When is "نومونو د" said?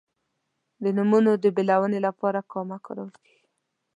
0.97-1.45